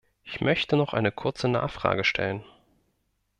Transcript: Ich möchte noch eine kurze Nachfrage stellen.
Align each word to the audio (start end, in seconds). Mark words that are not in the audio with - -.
Ich 0.23 0.41
möchte 0.41 0.77
noch 0.77 0.93
eine 0.95 1.11
kurze 1.11 1.47
Nachfrage 1.47 2.03
stellen. 2.03 2.43